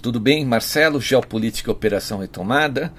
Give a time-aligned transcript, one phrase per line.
[0.00, 0.46] tudo bem?
[0.46, 2.92] Marcelo, Geopolítica Operação Retomada.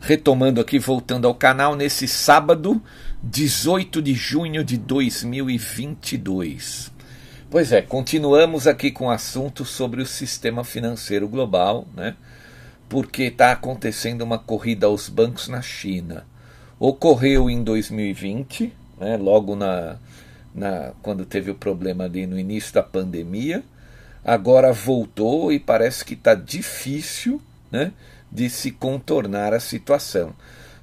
[0.00, 2.82] Retomando aqui, voltando ao canal, nesse sábado,
[3.22, 6.90] 18 de junho de 2022.
[7.50, 12.16] Pois é, continuamos aqui com o assunto sobre o sistema financeiro global, né?
[12.88, 16.26] Porque está acontecendo uma corrida aos bancos na China.
[16.78, 19.16] Ocorreu em 2020, né?
[19.16, 19.96] logo na,
[20.54, 23.62] na, quando teve o problema ali no início da pandemia
[24.24, 27.92] agora voltou e parece que está difícil né,
[28.30, 30.34] de se contornar a situação.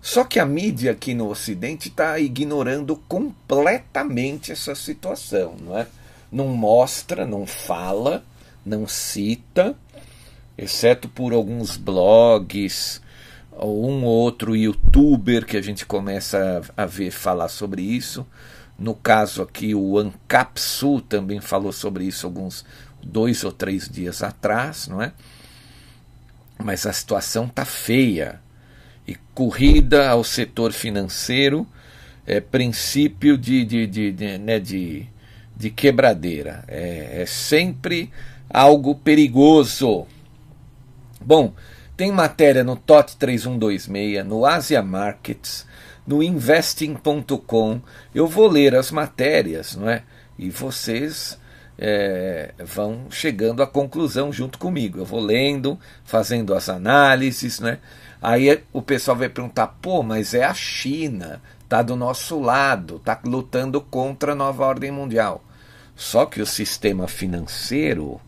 [0.02, 5.88] Só que a mídia aqui no Ocidente está ignorando completamente essa situação, não é?
[6.32, 8.24] Não mostra, não fala,
[8.66, 9.76] não cita,
[10.58, 13.02] exceto por alguns blogs,
[13.52, 18.26] ou um outro youtuber que a gente começa a ver falar sobre isso.
[18.78, 22.64] No caso aqui, o Ancapsu também falou sobre isso alguns
[23.04, 25.12] dois ou três dias atrás, não é?
[26.58, 28.42] Mas a situação está feia.
[29.08, 31.66] E corrida ao setor financeiro
[32.26, 35.06] é princípio de, de, de, de, né, de,
[35.56, 36.64] de quebradeira.
[36.68, 38.12] É, é sempre
[38.50, 40.06] algo perigoso.
[41.22, 41.54] Bom,
[41.96, 45.66] tem matéria no TOT 3126, no Asia Markets,
[46.06, 47.82] no investing.com.
[48.14, 50.04] Eu vou ler as matérias, não é?
[50.38, 51.40] E vocês
[51.78, 55.00] é, vão chegando à conclusão junto comigo.
[55.00, 57.80] Eu vou lendo, fazendo as análises, né?
[58.22, 63.20] Aí o pessoal vai perguntar: pô, mas é a China, tá do nosso lado, tá
[63.24, 65.44] lutando contra a nova ordem mundial.
[65.96, 68.20] Só que o sistema financeiro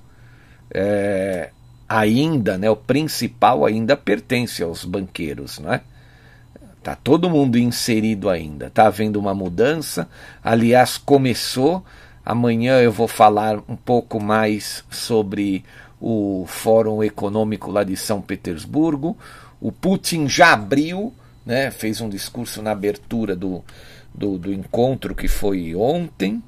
[0.73, 1.51] é,
[1.87, 5.81] ainda, né, o principal ainda pertence aos banqueiros, não é?
[6.81, 8.69] Tá todo mundo inserido ainda.
[8.69, 10.07] Tá havendo uma mudança.
[10.41, 11.83] Aliás, começou
[12.25, 15.63] Amanhã eu vou falar um pouco mais sobre
[15.99, 19.17] o Fórum Econômico lá de São Petersburgo.
[19.59, 21.13] O Putin já abriu,
[21.45, 23.63] né, fez um discurso na abertura do,
[24.13, 26.41] do, do encontro que foi ontem.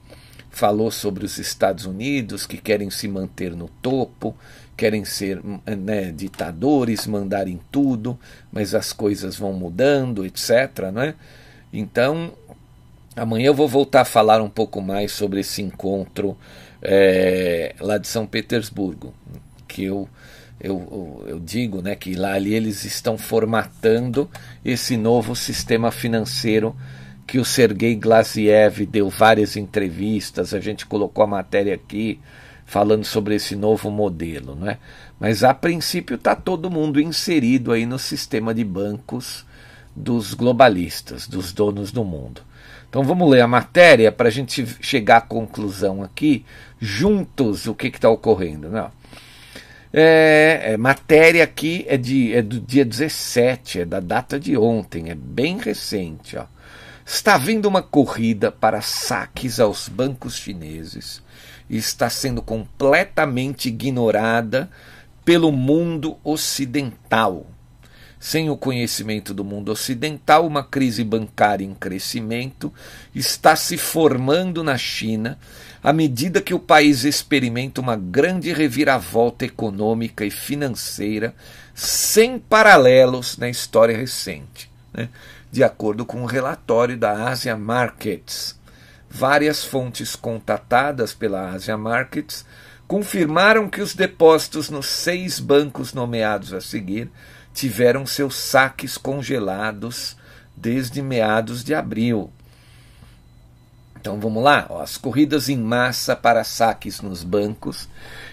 [0.50, 4.36] Falou sobre os Estados Unidos que querem se manter no topo,
[4.76, 8.20] querem ser né, ditadores, mandarem tudo,
[8.52, 10.92] mas as coisas vão mudando, etc.
[10.94, 11.16] Né?
[11.72, 12.34] Então
[13.16, 16.38] Amanhã eu vou voltar a falar um pouco mais sobre esse encontro
[16.82, 19.14] é, lá de São Petersburgo,
[19.68, 20.08] que eu,
[20.60, 24.30] eu, eu, digo né, que lá ali eles estão formatando
[24.64, 26.74] esse novo sistema financeiro
[27.28, 32.18] que o Sergei Glaziev deu várias entrevistas, a gente colocou a matéria aqui
[32.66, 34.78] falando sobre esse novo modelo, né?
[35.20, 39.46] Mas a princípio está todo mundo inserido aí no sistema de bancos
[39.94, 42.42] dos globalistas, dos donos do mundo.
[42.92, 46.46] Então vamos ler a matéria para a gente chegar à conclusão aqui,
[46.78, 48.70] juntos, o que está ocorrendo.
[48.70, 48.92] Não.
[49.94, 55.10] É, é, matéria aqui é, de, é do dia 17, é da data de ontem,
[55.10, 56.36] é bem recente.
[56.36, 56.44] Ó.
[57.06, 61.24] Está havendo uma corrida para saques aos bancos chineses
[61.70, 64.70] e está sendo completamente ignorada
[65.24, 67.46] pelo mundo ocidental.
[68.22, 72.72] Sem o conhecimento do mundo ocidental, uma crise bancária em crescimento
[73.14, 75.38] está se formando na China
[75.84, 81.34] à medida que o país experimenta uma grande reviravolta econômica e financeira
[81.74, 84.72] sem paralelos na história recente.
[84.94, 85.10] Né?
[85.52, 88.58] de acordo com o um relatório da Asia Markets.
[89.10, 92.46] Várias fontes contatadas pela Asia Markets
[92.88, 97.12] confirmaram que os depósitos nos seis bancos nomeados a seguir
[97.54, 100.16] tiveram seus saques congelados
[100.56, 102.32] desde meados de abril.
[104.00, 107.88] Então vamos lá, ó, as corridas em massa para saques nos bancos,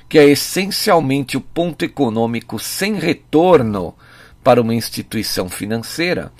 [0.09, 3.95] que é essencialmente o ponto econômico sem retorno
[4.43, 6.33] para uma instituição financeira,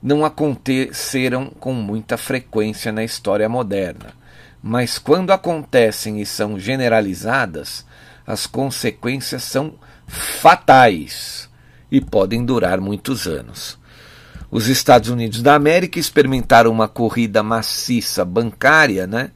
[0.00, 4.14] não aconteceram com muita frequência na história moderna.
[4.62, 7.84] Mas quando acontecem e são generalizadas,
[8.24, 9.74] as consequências são
[10.06, 11.49] fatais
[11.90, 13.78] e podem durar muitos anos.
[14.50, 19.30] Os Estados Unidos da América experimentaram uma corrida maciça bancária, né?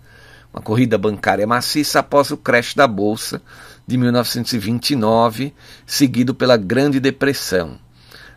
[0.52, 3.40] Uma corrida bancária maciça após o crash da bolsa
[3.86, 5.52] de 1929,
[5.86, 7.78] seguido pela Grande Depressão.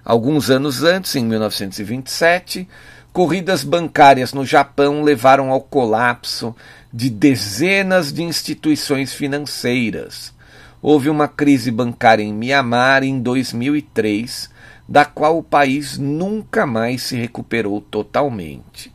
[0.06, 2.68] Alguns anos antes, em 1927,
[3.12, 6.56] corridas bancárias no Japão levaram ao colapso
[6.94, 10.37] de dezenas de instituições financeiras.
[10.82, 14.50] Houve uma crise bancária em Mianmar em 2003,
[14.88, 18.94] da qual o país nunca mais se recuperou totalmente.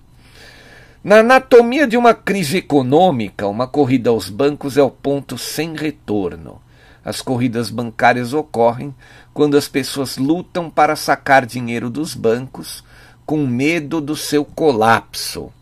[1.02, 6.62] Na anatomia de uma crise econômica, uma corrida aos bancos é o ponto sem retorno.
[7.04, 8.94] As corridas bancárias ocorrem
[9.34, 12.84] quando as pessoas lutam para sacar dinheiro dos bancos
[13.26, 15.52] com medo do seu colapso.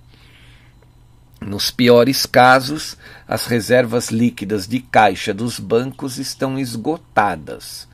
[1.41, 2.99] Nos piores casos,
[3.31, 7.87] as reservas líquidas de caixa dos bancos estão esgotadas.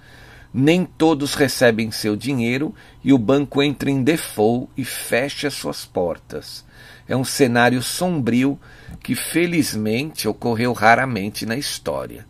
[0.53, 2.75] Nem todos recebem seu dinheiro
[3.05, 6.65] e o banco entra em default e fecha suas portas.
[7.07, 8.59] É um cenário sombrio
[9.03, 12.27] que felizmente ocorreu raramente na história.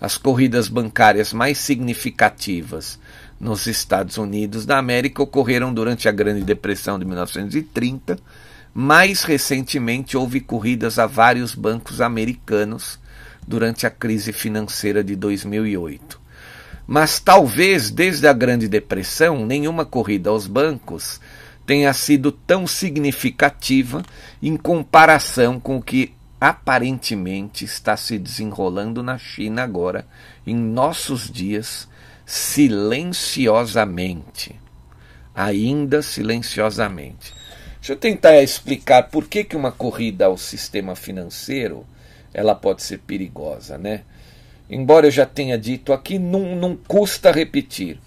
[0.00, 3.00] As corridas bancárias mais significativas
[3.40, 8.16] nos Estados Unidos da América ocorreram durante a Grande Depressão de 1930
[8.74, 12.98] mais recentemente, houve corridas a vários bancos americanos
[13.46, 16.20] durante a crise financeira de 2008.
[16.86, 21.20] Mas talvez desde a Grande Depressão nenhuma corrida aos bancos
[21.64, 24.02] tenha sido tão significativa
[24.42, 30.06] em comparação com o que aparentemente está se desenrolando na China agora,
[30.46, 31.88] em nossos dias,
[32.26, 34.54] silenciosamente.
[35.34, 37.32] Ainda silenciosamente.
[37.84, 41.84] Deixa eu tentar explicar por que, que uma corrida ao sistema financeiro
[42.32, 44.04] ela pode ser perigosa, né?
[44.70, 48.00] Embora eu já tenha dito aqui, não, não custa repetir.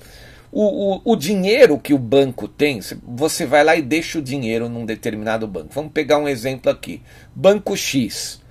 [0.52, 4.68] O, o, o, dinheiro que o banco tem, você vai lá e deixa o dinheiro
[4.68, 5.70] num determinado banco.
[5.72, 7.04] Vamos pegar um exemplo aqui:
[7.36, 8.42] Banco X.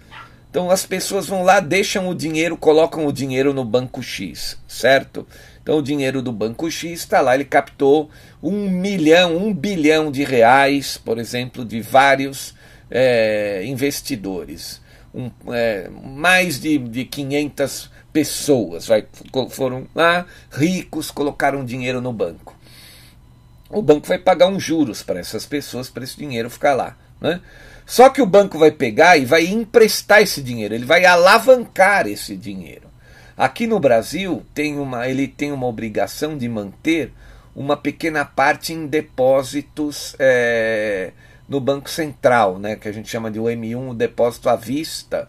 [0.49, 5.27] Então as pessoas vão lá, deixam o dinheiro, colocam o dinheiro no Banco X, certo?
[5.67, 8.09] Então o dinheiro do Banco X está lá, ele captou
[8.41, 12.55] um milhão, um bilhão de reais, por exemplo, de vários
[12.89, 14.81] é, investidores.
[15.13, 19.09] Um, é, mais de, de 500 pessoas vai,
[19.51, 22.57] foram lá, ricos, colocaram dinheiro no banco.
[23.69, 26.97] O banco vai pagar uns juros para essas pessoas, para esse dinheiro ficar lá.
[27.21, 27.41] Né?
[27.85, 32.37] Só que o banco vai pegar e vai emprestar esse dinheiro, ele vai alavancar esse
[32.37, 32.87] dinheiro.
[33.37, 37.13] Aqui no Brasil tem uma, ele tem uma obrigação de manter
[37.55, 41.13] uma pequena parte em depósitos é,
[41.47, 45.29] no Banco Central, né, que a gente chama de OM1, o depósito à vista.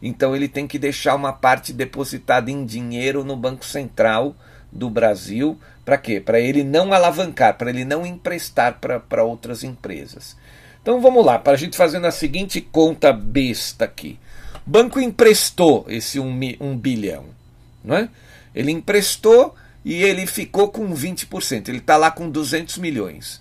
[0.00, 4.36] Então ele tem que deixar uma parte depositada em dinheiro no Banco Central
[4.70, 5.58] do Brasil.
[5.84, 6.20] Para quê?
[6.20, 10.36] Para ele não alavancar, para ele não emprestar para outras empresas.
[10.80, 14.16] Então vamos lá, para a gente fazendo a seguinte conta besta aqui.
[14.64, 17.37] O banco emprestou esse 1 um, um bilhão.
[17.82, 18.08] Não é?
[18.54, 19.54] Ele emprestou
[19.84, 21.68] e ele ficou com 20%.
[21.68, 23.40] Ele está lá com 200 milhões.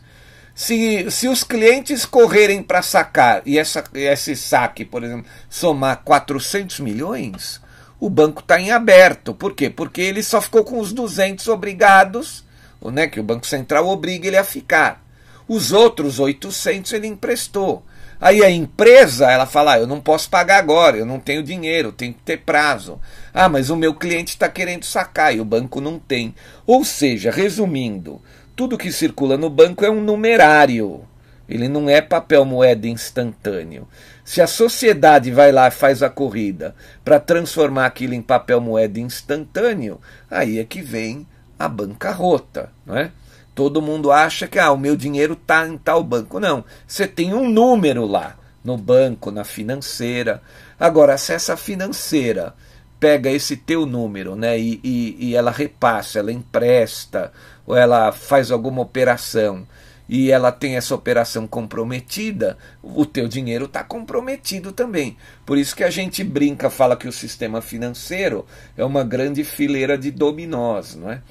[0.54, 6.80] Se, se os clientes correrem para sacar e essa, esse saque, por exemplo, somar 400
[6.80, 7.62] milhões,
[8.00, 9.34] o banco está em aberto.
[9.34, 9.70] Por quê?
[9.70, 12.44] Porque ele só ficou com os 200 obrigados,
[12.82, 15.06] né, que o Banco Central obriga ele a ficar.
[15.48, 17.84] Os outros 800 ele emprestou.
[18.20, 21.92] Aí a empresa, ela fala, ah, eu não posso pagar agora, eu não tenho dinheiro,
[21.92, 23.00] tem que ter prazo.
[23.40, 26.34] Ah, mas o meu cliente está querendo sacar e o banco não tem.
[26.66, 28.20] Ou seja, resumindo,
[28.56, 31.02] tudo que circula no banco é um numerário.
[31.48, 33.88] Ele não é papel moeda instantâneo.
[34.26, 36.74] Se a sociedade vai lá e faz a corrida
[37.06, 40.02] para transformar aquilo em papel moeda instantâneo,
[40.32, 41.28] aí é que vem
[41.60, 43.12] a bancarrota, não é?
[43.54, 46.40] Todo mundo acha que ah, o meu dinheiro está em tal banco.
[46.40, 50.42] Não, você tem um número lá no banco, na financeira.
[50.80, 52.56] Agora, se essa financeira
[53.00, 57.32] pega esse teu número né, e, e, e ela repassa, ela empresta,
[57.66, 59.66] ou ela faz alguma operação
[60.10, 65.18] e ela tem essa operação comprometida, o teu dinheiro está comprometido também.
[65.46, 68.46] Por isso que a gente brinca, fala que o sistema financeiro
[68.78, 71.22] é uma grande fileira de dominós, não é?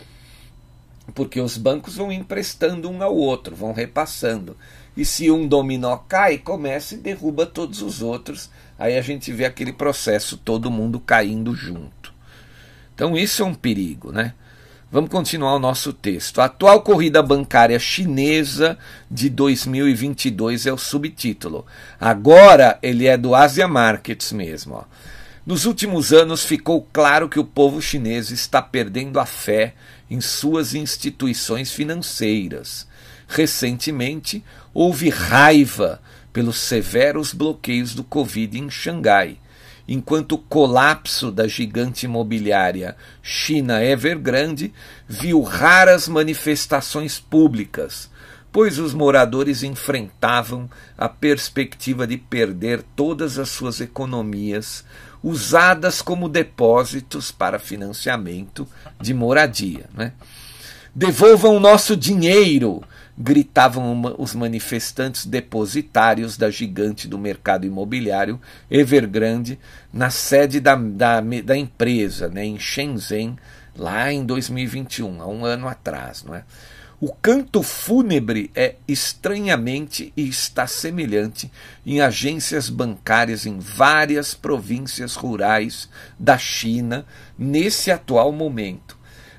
[1.14, 4.56] Porque os bancos vão emprestando um ao outro, vão repassando.
[4.96, 8.50] E se um dominó cai, começa e derruba todos os outros.
[8.78, 12.12] Aí a gente vê aquele processo, todo mundo caindo junto.
[12.95, 14.35] Então isso é um perigo, né?
[14.90, 16.40] Vamos continuar o nosso texto.
[16.40, 18.78] A atual corrida bancária chinesa
[19.11, 21.66] de 2022 é o subtítulo.
[22.00, 24.75] Agora ele é do Asia Markets mesmo.
[24.75, 24.85] Ó.
[25.45, 29.75] Nos últimos anos ficou claro que o povo chinês está perdendo a fé
[30.11, 32.87] em suas instituições financeiras.
[33.28, 36.00] Recentemente, houve raiva
[36.37, 39.38] pelos severos bloqueios do Covid em Xangai
[39.88, 44.71] enquanto o colapso da gigante imobiliária China Evergrande
[45.09, 48.11] viu raras manifestações públicas,
[48.52, 54.85] pois os moradores enfrentavam a perspectiva de perder todas as suas economias
[55.23, 58.69] usadas como depósitos para financiamento
[59.00, 59.88] de moradia.
[59.95, 60.12] Né?
[60.95, 62.83] Devolvam o nosso dinheiro!
[63.18, 69.58] Gritavam os manifestantes depositários da gigante do mercado imobiliário Evergrande
[69.92, 73.37] na sede da, da, da empresa, né, em Shenzhen,
[73.76, 76.23] lá em 2021, há um ano atrás.
[76.25, 76.44] Não é?
[76.99, 81.50] O canto fúnebre é estranhamente e está semelhante
[81.85, 87.04] em agências bancárias em várias províncias rurais da China
[87.38, 88.95] nesse atual momento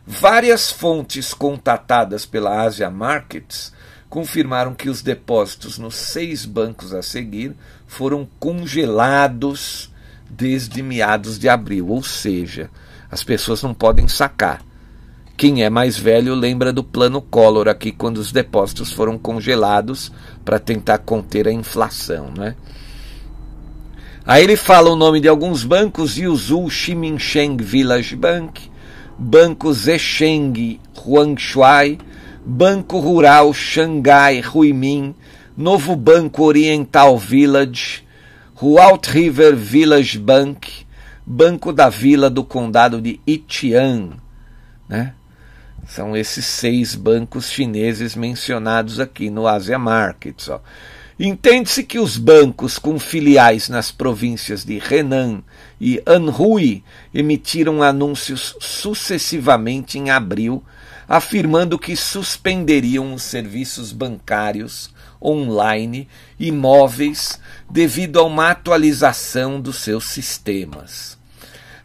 [0.09, 3.73] Várias fontes contatadas pela Asia Markets
[4.09, 7.53] confirmaram que os depósitos nos seis bancos a seguir
[7.85, 9.91] foram congelados
[10.29, 12.69] desde meados de abril, ou seja,
[13.11, 14.61] as pessoas não podem sacar.
[15.35, 20.09] Quem é mais velho lembra do plano Collor aqui, quando os depósitos foram congelados
[20.45, 22.31] para tentar conter a inflação.
[22.31, 22.55] Né?
[24.25, 28.71] Aí ele fala o nome de alguns bancos: Yuzhu Shiminsheng Village Bank,
[29.19, 31.97] Banco Zesheng Huangshuai,
[32.45, 35.15] Banco Rural Xangai Huimin,
[35.55, 38.05] Novo Banco Oriental Village,
[38.62, 40.86] Hualt River Village Bank,
[41.25, 44.12] Banco da Vila do Condado de Itian.
[44.88, 45.13] Né?
[45.88, 50.50] São esses seis bancos chineses mencionados aqui no Asia Markets.
[51.19, 55.41] Entende-se que os bancos com filiais nas províncias de Henan
[55.79, 60.63] e Anhui emitiram anúncios sucessivamente em abril,
[61.07, 64.89] afirmando que suspenderiam os serviços bancários
[65.22, 66.07] online
[66.39, 71.17] e móveis devido a uma atualização dos seus sistemas.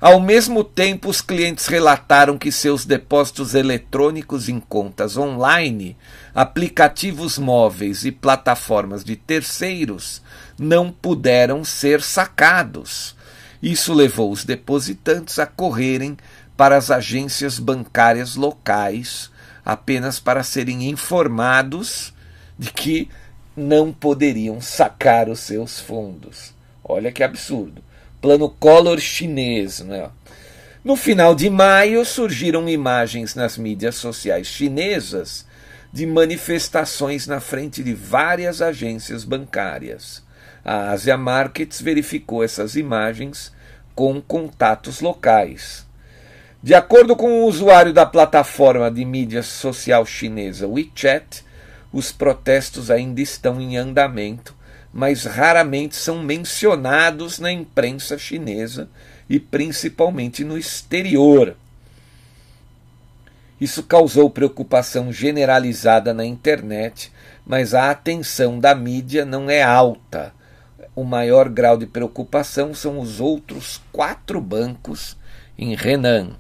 [0.03, 5.97] Ao mesmo tempo, os clientes relataram que seus depósitos eletrônicos em contas online,
[6.35, 10.21] aplicativos móveis e plataformas de terceiros
[10.59, 13.15] não puderam ser sacados.
[13.63, 16.17] Isso levou os depositantes a correrem
[16.57, 19.31] para as agências bancárias locais
[19.65, 22.13] apenas para serem informados
[22.59, 23.09] de que
[23.57, 26.53] não poderiam sacar os seus fundos.
[26.83, 27.83] Olha que absurdo
[28.23, 29.81] plano Collor chinês.
[29.81, 30.09] Né?
[30.83, 35.45] No final de maio, surgiram imagens nas mídias sociais chinesas
[35.93, 40.23] de manifestações na frente de várias agências bancárias.
[40.65, 43.53] A Asia Markets verificou essas imagens
[43.95, 45.87] com contatos locais.
[46.63, 51.45] De acordo com o usuário da plataforma de mídia social chinesa WeChat,
[51.93, 54.55] os protestos ainda estão em andamento
[54.93, 58.89] mas raramente são mencionados na imprensa chinesa
[59.29, 61.57] e principalmente no exterior.
[63.59, 67.11] Isso causou preocupação generalizada na internet,
[67.47, 70.35] mas a atenção da mídia não é alta.
[70.95, 75.17] O maior grau de preocupação são os outros quatro bancos
[75.57, 76.33] em Henan.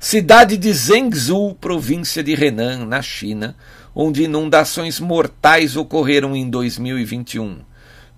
[0.00, 3.56] Cidade de Zhengzhou, província de Henan, na China,
[3.94, 7.60] onde inundações mortais ocorreram em 2021.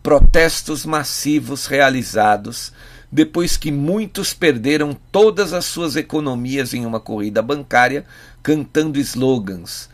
[0.03, 2.73] Protestos massivos realizados
[3.13, 8.05] depois que muitos perderam todas as suas economias em uma corrida bancária
[8.43, 9.90] cantando slogans.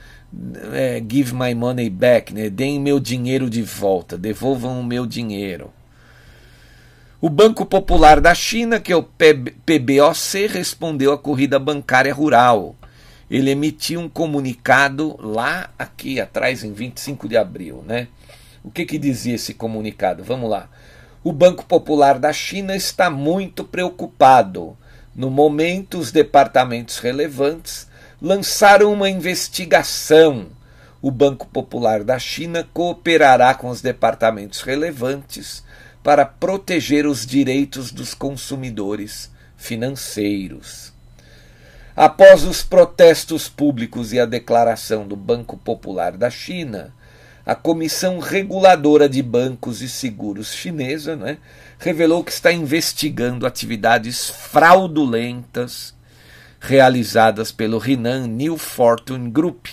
[0.73, 2.51] É, give my money back, né?
[2.51, 5.73] deem meu dinheiro de volta, devolvam o meu dinheiro.
[7.21, 12.77] O Banco Popular da China, que é o PBOC, respondeu à corrida bancária rural
[13.31, 17.83] ele emitiu um comunicado lá aqui atrás, em 25 de abril.
[17.87, 18.09] Né?
[18.63, 20.23] O que, que dizia esse comunicado?
[20.23, 20.69] Vamos lá.
[21.25, 24.77] O Banco Popular da China está muito preocupado.
[25.15, 27.89] No momento, os departamentos relevantes
[28.21, 30.49] lançaram uma investigação.
[31.03, 35.63] o Banco Popular da China cooperará com os departamentos relevantes
[36.03, 40.93] para proteger os direitos dos consumidores financeiros.
[41.97, 46.93] Após os protestos públicos e a declaração do Banco Popular da China,
[47.45, 51.39] a Comissão Reguladora de Bancos e Seguros chinesa né,
[51.79, 55.96] revelou que está investigando atividades fraudulentas
[56.61, 59.67] realizadas pelo Rinan New Fortune Group,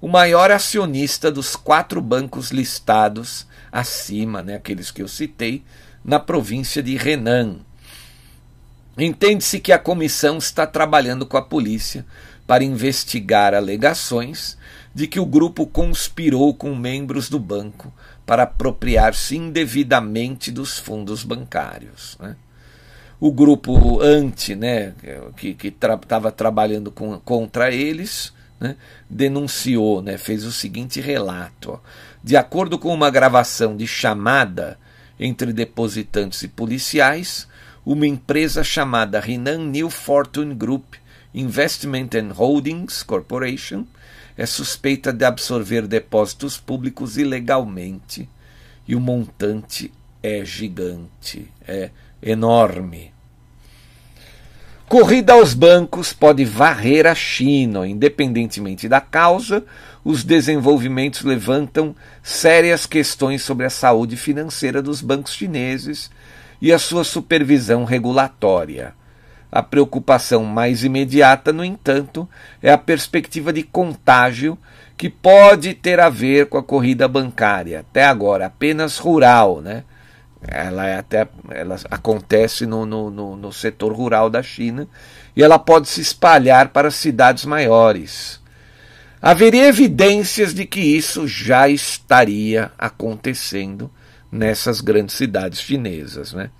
[0.00, 5.64] o maior acionista dos quatro bancos listados acima, né, aqueles que eu citei,
[6.04, 7.56] na província de Renan.
[8.98, 12.04] Entende-se que a comissão está trabalhando com a polícia
[12.46, 14.58] para investigar alegações
[14.94, 17.92] de que o grupo conspirou com membros do banco
[18.26, 22.16] para apropriar-se indevidamente dos fundos bancários.
[22.20, 22.36] Né?
[23.24, 24.94] O grupo anti, né,
[25.36, 28.74] que estava tra trabalhando com, contra eles, né,
[29.08, 31.70] denunciou, né, fez o seguinte relato.
[31.70, 31.78] Ó.
[32.20, 34.76] De acordo com uma gravação de chamada
[35.20, 37.46] entre depositantes e policiais,
[37.86, 40.94] uma empresa chamada Rinan New Fortune Group
[41.32, 43.86] Investment and Holdings Corporation
[44.36, 48.28] é suspeita de absorver depósitos públicos ilegalmente
[48.84, 53.11] e o montante é gigante, é enorme.
[54.88, 59.64] Corrida aos bancos pode varrer a China, independentemente da causa,
[60.04, 66.10] os desenvolvimentos levantam sérias questões sobre a saúde financeira dos bancos chineses
[66.60, 68.94] e a sua supervisão regulatória.
[69.50, 72.28] A preocupação mais imediata, no entanto,
[72.62, 74.58] é a perspectiva de contágio
[74.96, 79.84] que pode ter a ver com a corrida bancária, até agora apenas rural, né?
[80.46, 84.88] Ela, é até, ela acontece no, no, no, no setor rural da China
[85.36, 88.40] e ela pode se espalhar para cidades maiores.
[89.20, 93.90] Haveria evidências de que isso já estaria acontecendo
[94.30, 96.32] nessas grandes cidades chinesas.
[96.32, 96.50] Né?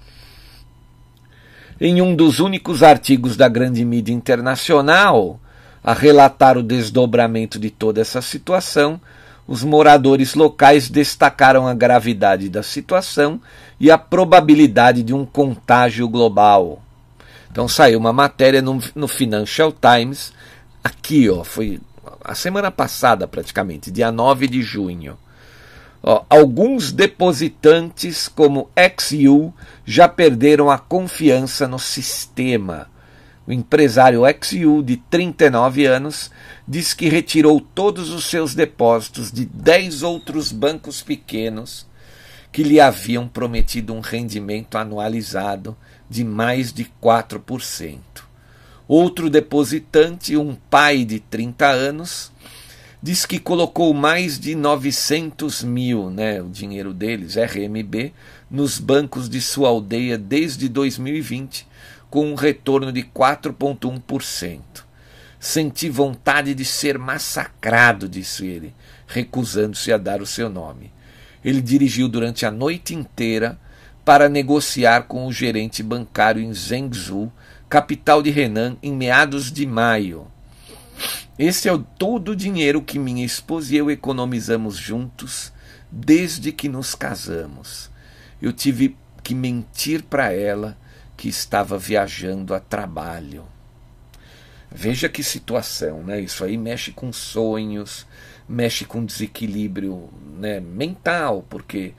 [1.84, 5.40] em um dos únicos artigos da grande mídia internacional
[5.82, 9.00] a relatar o desdobramento de toda essa situação,
[9.46, 13.40] os moradores locais destacaram a gravidade da situação
[13.78, 16.80] e a probabilidade de um contágio global.
[17.50, 20.32] Então saiu uma matéria no, no Financial Times,
[20.82, 21.80] aqui, ó, foi
[22.24, 25.18] a semana passada praticamente, dia 9 de junho.
[26.02, 29.52] Ó, alguns depositantes, como XU,
[29.84, 32.88] já perderam a confiança no sistema.
[33.46, 36.30] O empresário XU, de 39 anos,
[36.66, 41.86] diz que retirou todos os seus depósitos de 10 outros bancos pequenos
[42.52, 45.76] que lhe haviam prometido um rendimento anualizado
[46.08, 47.98] de mais de 4%.
[48.86, 52.30] Outro depositante, um pai de 30 anos,
[53.02, 58.12] diz que colocou mais de 900 mil, né, o dinheiro deles, RMB,
[58.50, 61.66] nos bancos de sua aldeia desde 2020,
[62.12, 64.60] com um retorno de 4,1%.
[65.40, 68.74] Senti vontade de ser massacrado, disse ele,
[69.06, 70.92] recusando-se a dar o seu nome.
[71.42, 73.58] Ele dirigiu durante a noite inteira
[74.04, 77.32] para negociar com o gerente bancário em Zhengzhou,
[77.66, 80.26] capital de Renan, em meados de maio.
[81.38, 85.50] Esse é todo o dinheiro que minha esposa e eu economizamos juntos
[85.90, 87.90] desde que nos casamos.
[88.40, 90.76] Eu tive que mentir para ela
[91.22, 93.44] que estava viajando a trabalho.
[94.68, 96.20] Veja que situação, né?
[96.20, 98.04] Isso aí mexe com sonhos,
[98.48, 101.94] mexe com desequilíbrio né, mental, porque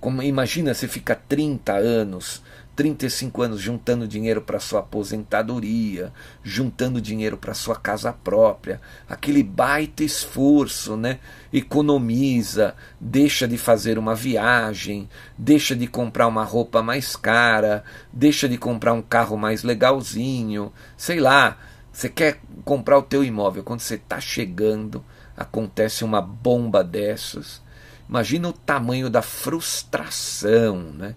[0.00, 2.40] como imagina você fica 30 anos
[2.78, 6.12] 35 anos juntando dinheiro para sua aposentadoria,
[6.44, 11.18] juntando dinheiro para sua casa própria, aquele baita esforço, né?
[11.52, 18.56] Economiza, deixa de fazer uma viagem, deixa de comprar uma roupa mais cara, deixa de
[18.56, 21.58] comprar um carro mais legalzinho, sei lá,
[21.92, 25.04] você quer comprar o teu imóvel, quando você está chegando,
[25.36, 27.60] acontece uma bomba dessas.
[28.08, 31.16] Imagina o tamanho da frustração, né?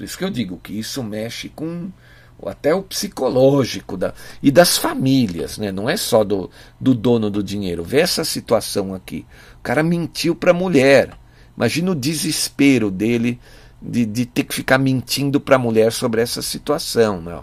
[0.00, 1.90] Por isso que eu digo que isso mexe com
[2.46, 5.70] até o psicológico da, e das famílias, né?
[5.70, 7.84] não é só do, do dono do dinheiro.
[7.84, 9.26] Vê essa situação aqui.
[9.58, 11.10] O cara mentiu para a mulher.
[11.54, 13.38] Imagina o desespero dele
[13.82, 17.20] de, de ter que ficar mentindo para a mulher sobre essa situação.
[17.20, 17.38] Né?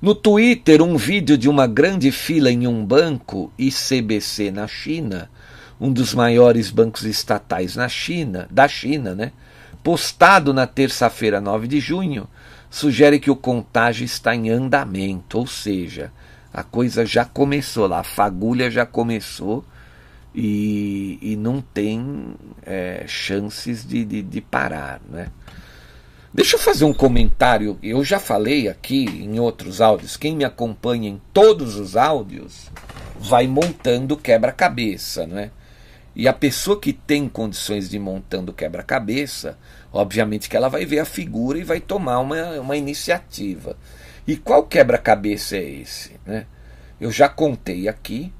[0.00, 5.28] No Twitter, um vídeo de uma grande fila em um banco, ICBC na China,
[5.78, 9.32] um dos maiores bancos estatais na China, da China, né?
[9.84, 12.26] Postado na terça-feira, 9 de junho,
[12.70, 16.10] sugere que o contágio está em andamento, ou seja,
[16.52, 19.62] a coisa já começou lá, a fagulha já começou
[20.34, 25.00] e, e não tem é, chances de, de, de parar.
[25.08, 25.28] Né?
[26.32, 27.78] Deixa eu fazer um comentário.
[27.82, 30.16] Eu já falei aqui em outros áudios.
[30.16, 32.70] Quem me acompanha em todos os áudios
[33.20, 35.50] vai montando quebra-cabeça, né?
[36.16, 39.58] E a pessoa que tem condições de ir montando quebra-cabeça,
[39.92, 43.76] obviamente que ela vai ver a figura e vai tomar uma, uma iniciativa.
[44.26, 46.12] E qual quebra-cabeça é esse?
[46.24, 46.46] Né?
[47.00, 48.32] Eu já contei aqui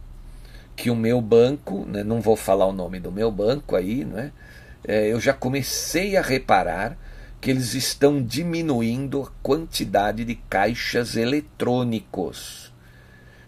[0.77, 4.33] que o meu banco, né, não vou falar o nome do meu banco aí, né,
[4.87, 6.97] é, eu já comecei a reparar
[7.41, 12.64] que eles estão diminuindo a quantidade de caixas eletrônicos.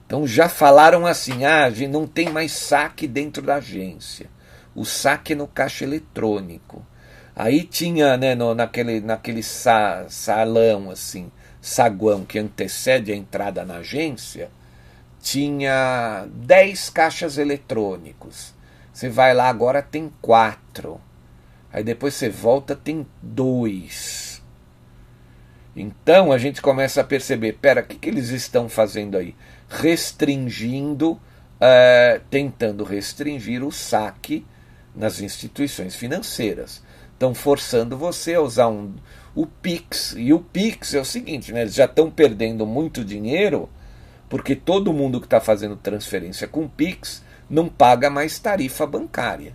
[0.06, 4.30] Então já falaram assim: ah, não tem mais saque dentro da agência.
[4.74, 6.86] O saque é no caixa eletrônico.
[7.34, 13.76] Aí tinha, né, no, naquele, naquele sa, salão, assim, saguão que antecede a entrada na
[13.78, 14.50] agência,
[15.20, 18.54] tinha 10 caixas eletrônicos.
[18.92, 21.00] Você vai lá agora, tem quatro.
[21.70, 24.42] Aí depois você volta, tem dois.
[25.74, 29.34] Então a gente começa a perceber: pera, o que, que eles estão fazendo aí?
[29.68, 31.20] Restringindo,
[31.60, 34.46] é, tentando restringir o saque
[34.94, 36.82] nas instituições financeiras.
[37.12, 38.94] Estão forçando você a usar um,
[39.34, 40.14] o Pix.
[40.16, 43.68] E o Pix é o seguinte: né, eles já estão perdendo muito dinheiro
[44.28, 49.54] porque todo mundo que está fazendo transferência com Pix não paga mais tarifa bancária.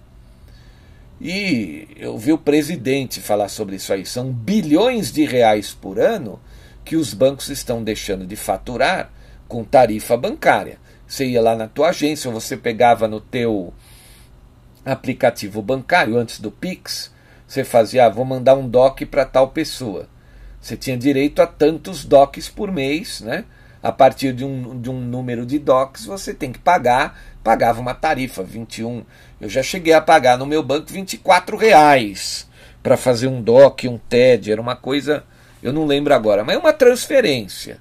[1.19, 4.05] E eu vi o presidente falar sobre isso aí.
[4.05, 6.39] São bilhões de reais por ano
[6.83, 9.11] que os bancos estão deixando de faturar
[9.51, 10.79] com tarifa bancária.
[11.05, 13.73] Você ia lá na tua agência, você pegava no teu
[14.85, 17.11] aplicativo bancário antes do Pix,
[17.45, 20.07] você fazia, ah, vou mandar um DOC para tal pessoa.
[20.61, 23.43] Você tinha direito a tantos DOCs por mês, né?
[23.83, 27.19] a partir de um, de um número de DOCs, você tem que pagar.
[27.43, 29.03] Pagava uma tarifa, 21.
[29.41, 32.47] Eu já cheguei a pagar no meu banco 24 reais
[32.81, 34.49] para fazer um DOC, um TED.
[34.49, 35.25] Era uma coisa,
[35.61, 37.79] eu não lembro agora, mas é uma transferência.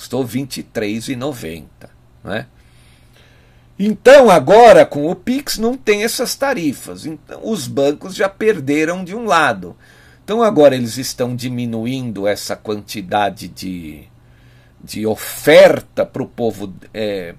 [0.00, 1.66] Custou R$ 23,90.
[2.24, 2.46] Né?
[3.78, 7.04] Então, agora com o Pix não tem essas tarifas.
[7.04, 9.76] Então, os bancos já perderam de um lado.
[10.24, 14.04] Então, agora eles estão diminuindo essa quantidade de,
[14.82, 17.34] de oferta para o povo é,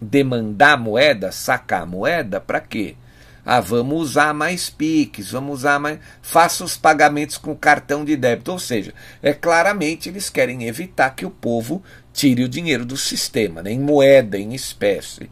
[0.00, 2.96] demandar moeda, sacar moeda, para quê?
[3.44, 5.98] Ah, vamos usar mais PIX, vamos usar mais.
[6.20, 8.52] Faça os pagamentos com cartão de débito.
[8.52, 13.62] Ou seja, é claramente eles querem evitar que o povo tire o dinheiro do sistema,
[13.62, 15.28] né, em moeda, em espécie.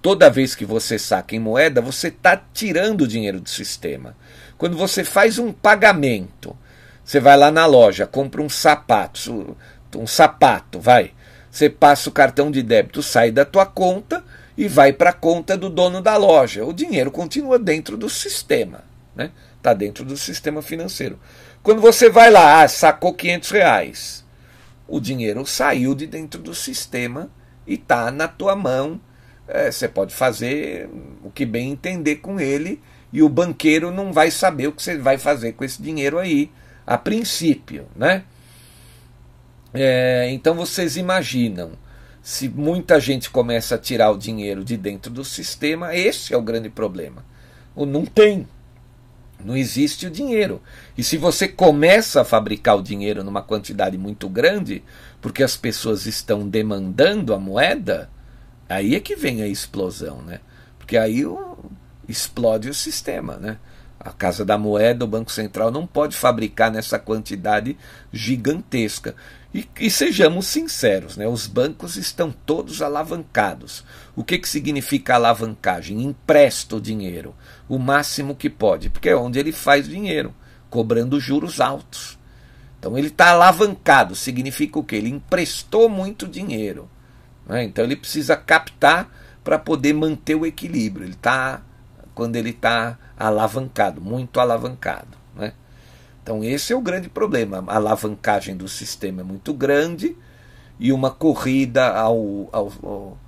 [0.00, 4.16] Toda vez que você saca em moeda, você está tirando o dinheiro do sistema.
[4.58, 6.56] Quando você faz um pagamento,
[7.04, 9.56] você vai lá na loja, compra um sapato,
[9.94, 11.12] um sapato, vai.
[11.48, 14.24] Você passa o cartão de débito, sai da tua conta
[14.56, 16.64] e vai para a conta do dono da loja.
[16.64, 18.84] O dinheiro continua dentro do sistema,
[19.14, 19.30] né?
[19.56, 21.18] Está dentro do sistema financeiro.
[21.62, 24.24] Quando você vai lá, ah, sacou 500 reais,
[24.88, 27.30] o dinheiro saiu de dentro do sistema
[27.66, 29.00] e está na tua mão.
[29.46, 30.88] É, você pode fazer
[31.22, 32.80] o que bem entender com ele
[33.12, 36.50] e o banqueiro não vai saber o que você vai fazer com esse dinheiro aí,
[36.86, 38.24] a princípio, né?
[39.74, 41.72] É, então vocês imaginam,
[42.22, 46.42] se muita gente começa a tirar o dinheiro de dentro do sistema, esse é o
[46.42, 47.24] grande problema.
[47.74, 48.46] O não tem.
[49.44, 50.62] Não existe o dinheiro.
[50.96, 54.84] E se você começa a fabricar o dinheiro numa quantidade muito grande,
[55.20, 58.08] porque as pessoas estão demandando a moeda,
[58.68, 60.38] aí é que vem a explosão, né?
[60.78, 61.56] Porque aí o,
[62.08, 63.58] explode o sistema, né?
[64.04, 67.76] A Casa da Moeda, o Banco Central, não pode fabricar nessa quantidade
[68.12, 69.14] gigantesca.
[69.54, 71.28] E, e, sejamos sinceros, né?
[71.28, 73.84] os bancos estão todos alavancados.
[74.16, 76.02] O que, que significa alavancagem?
[76.02, 77.34] Empresta o dinheiro,
[77.68, 80.34] o máximo que pode, porque é onde ele faz dinheiro,
[80.70, 82.18] cobrando juros altos.
[82.78, 84.96] Então ele está alavancado, significa o quê?
[84.96, 86.90] Ele emprestou muito dinheiro.
[87.46, 87.62] Né?
[87.64, 89.08] Então ele precisa captar
[89.44, 91.04] para poder manter o equilíbrio.
[91.04, 91.62] Ele está,
[92.14, 95.16] quando ele está alavancado, muito alavancado.
[95.34, 95.52] Né?
[96.22, 97.64] Então, esse é o grande problema.
[97.66, 100.16] A alavancagem do sistema é muito grande
[100.78, 103.18] e uma corrida ao, ao,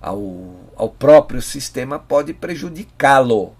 [0.00, 3.54] ao, ao próprio sistema pode prejudicá-lo.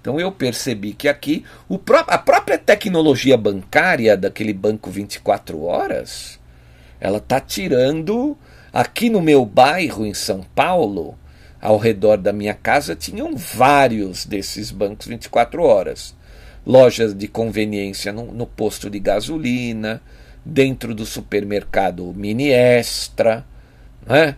[0.00, 1.44] Então, eu percebi que aqui
[1.84, 6.38] pró a própria tecnologia bancária daquele banco 24 horas
[7.04, 8.36] ela está tirando.
[8.72, 11.16] Aqui no meu bairro, em São Paulo,
[11.64, 16.14] ao redor da minha casa, tinham vários desses bancos 24 horas
[16.66, 20.00] lojas de conveniência no, no posto de gasolina,
[20.44, 23.44] dentro do supermercado Mini Extra,
[24.06, 24.36] né?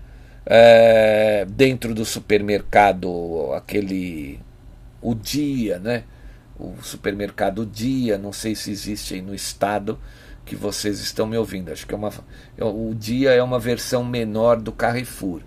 [0.49, 4.39] É, dentro do supermercado aquele
[5.03, 6.05] o Dia, né?
[6.59, 9.99] O supermercado Dia, não sei se existe aí no estado
[10.45, 11.73] que vocês estão me ouvindo.
[11.73, 12.12] Acho que é uma,
[12.57, 15.43] é, o Dia é uma versão menor do Carrefour.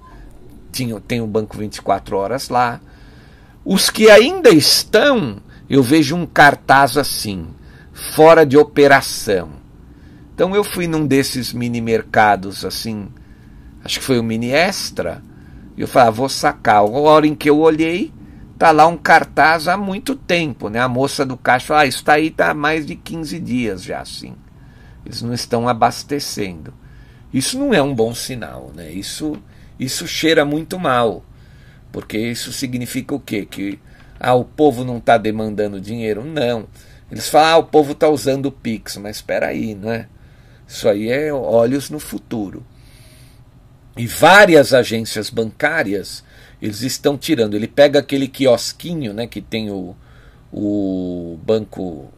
[0.72, 2.80] Tinha, tem o Banco 24 Horas lá.
[3.66, 7.48] Os que ainda estão, eu vejo um cartaz assim,
[8.16, 9.50] fora de operação.
[10.34, 13.10] Então eu fui num desses mini mercados assim,
[13.84, 15.22] acho que foi o Mini Extra,
[15.76, 16.78] e eu falei, ah, vou sacar.
[16.78, 18.14] A hora em que eu olhei,
[18.58, 20.80] tá lá um cartaz há muito tempo, né?
[20.80, 23.84] A moça do caixa falou, ah, isso tá aí tá há mais de 15 dias
[23.84, 24.36] já assim.
[25.06, 26.74] Eles não estão abastecendo.
[27.34, 28.92] Isso não é um bom sinal, né?
[28.92, 29.38] Isso
[29.80, 31.24] isso cheira muito mal.
[31.92, 33.46] Porque isso significa o quê?
[33.46, 33.80] Que
[34.20, 36.24] ah, o povo não está demandando dinheiro?
[36.24, 36.68] Não.
[37.12, 40.08] Eles falam, ah, o povo está usando o Pix, mas espera aí, não é?
[40.68, 42.64] Isso aí é olhos no futuro.
[43.98, 46.24] E várias agências bancárias,
[46.62, 47.56] eles estão tirando.
[47.56, 49.96] Ele pega aquele quiosquinho, né, que tem o,
[50.54, 52.14] o banco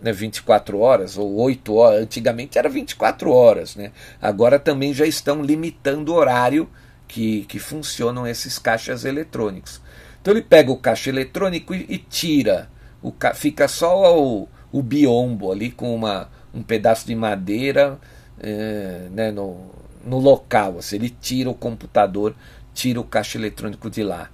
[0.00, 2.02] né, 24 horas ou 8 horas.
[2.02, 3.90] Antigamente era 24 horas, né?
[4.22, 6.68] Agora também já estão limitando o horário
[7.06, 9.80] que, que funcionam esses caixas eletrônicos.
[10.20, 12.68] Então ele pega o caixa eletrônico e, e tira.
[13.02, 17.98] O, fica só o, o biombo ali com uma, um pedaço de madeira
[18.40, 19.70] é, né, no,
[20.04, 20.78] no local.
[20.78, 22.34] Assim, ele tira o computador,
[22.74, 24.30] tira o caixa eletrônico de lá.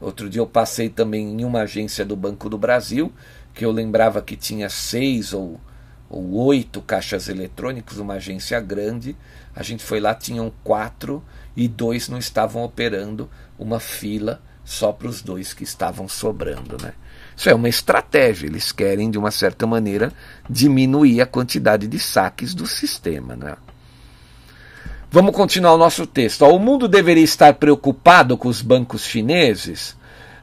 [0.00, 3.12] Outro dia eu passei também em uma agência do Banco do Brasil,
[3.52, 5.60] que eu lembrava que tinha seis ou,
[6.08, 9.16] ou oito caixas eletrônicos, uma agência grande.
[9.54, 11.22] A gente foi lá, tinham quatro
[11.56, 16.76] e dois não estavam operando, uma fila só para os dois que estavam sobrando.
[16.82, 16.92] Né?
[17.36, 18.46] Isso é uma estratégia.
[18.46, 20.12] Eles querem, de uma certa maneira,
[20.48, 23.36] diminuir a quantidade de saques do sistema.
[23.36, 23.56] Né?
[25.10, 26.44] Vamos continuar o nosso texto.
[26.44, 29.96] o mundo deveria estar preocupado com os bancos chineses.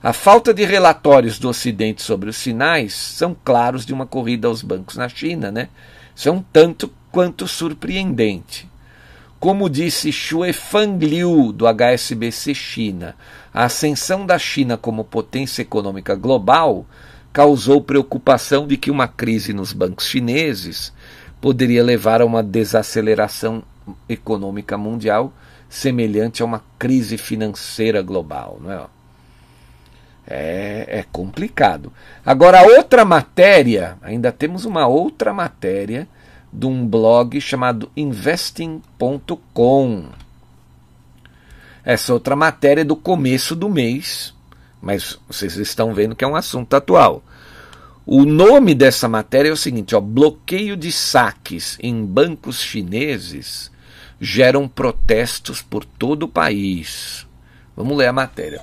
[0.03, 4.63] A falta de relatórios do Ocidente sobre os sinais são claros de uma corrida aos
[4.63, 5.51] bancos na China.
[5.51, 5.69] Né?
[6.15, 8.67] Isso é um tanto quanto surpreendente.
[9.39, 13.15] Como disse Xue Fangliu, do HSBC China,
[13.53, 16.83] a ascensão da China como potência econômica global
[17.31, 20.91] causou preocupação de que uma crise nos bancos chineses
[21.39, 23.63] poderia levar a uma desaceleração
[24.09, 25.31] econômica mundial
[25.69, 28.59] semelhante a uma crise financeira global.
[28.61, 29.00] Não é?
[30.33, 31.91] É, é complicado.
[32.25, 36.07] Agora, outra matéria, ainda temos uma outra matéria
[36.53, 38.79] de um blog chamado investing.com.
[41.83, 44.33] Essa outra matéria é do começo do mês,
[44.81, 47.21] mas vocês estão vendo que é um assunto atual.
[48.05, 53.69] O nome dessa matéria é o seguinte: ó, bloqueio de saques em bancos chineses
[54.17, 57.27] geram protestos por todo o país.
[57.75, 58.61] Vamos ler a matéria.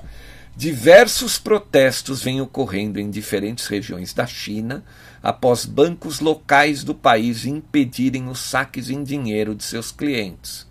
[0.59, 4.85] Diversos protestos vêm ocorrendo em diferentes regiões da China
[5.23, 10.67] após bancos locais do país impedirem os saques em dinheiro de seus clientes.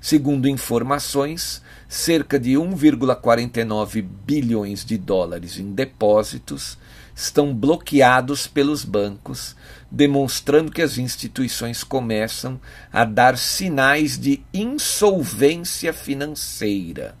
[0.00, 6.78] Segundo informações, cerca de 1,49 bilhões de dólares em depósitos
[7.12, 9.56] estão bloqueados pelos bancos,
[9.90, 12.60] demonstrando que as instituições começam
[12.92, 17.16] a dar sinais de insolvência financeira.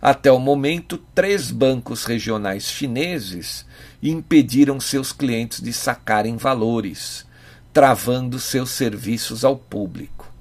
[0.00, 3.66] Até o momento, três bancos regionais chineses
[4.02, 7.26] impediram seus clientes de sacarem valores,
[7.72, 10.32] travando seus serviços ao público.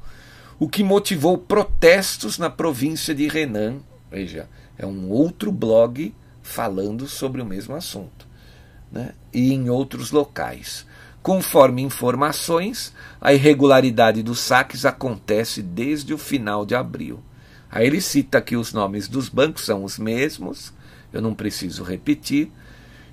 [0.59, 3.77] O que motivou protestos na província de Renan.
[4.11, 8.27] Veja, é um outro blog falando sobre o mesmo assunto.
[8.91, 9.13] Né?
[9.33, 10.85] E em outros locais.
[11.21, 17.21] Conforme informações, a irregularidade dos saques acontece desde o final de abril.
[17.69, 20.73] Aí ele cita que os nomes dos bancos são os mesmos,
[21.11, 22.51] eu não preciso repetir,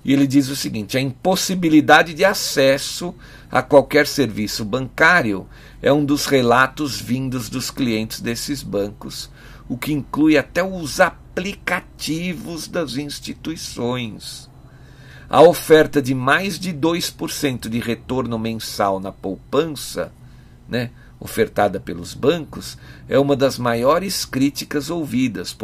[0.04, 3.14] e ele diz o seguinte: a impossibilidade de acesso
[3.50, 5.46] a qualquer serviço bancário
[5.80, 9.30] é um dos relatos vindos dos clientes desses bancos,
[9.68, 14.50] o que inclui até os aplicativos das instituições.
[15.28, 20.12] A oferta de mais de 2% de retorno mensal na poupança,
[20.68, 20.90] né,
[21.24, 22.76] ofertada pelos bancos,
[23.08, 25.56] é uma das maiores críticas ouvidas,